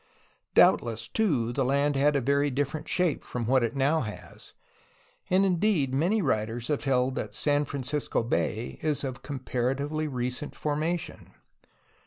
[0.55, 4.53] Doubtless, too, the land had a very different shape from what it now has,
[5.29, 11.29] and, indeed, many writers have held that San Francisco Bay is of comparatively recent formation.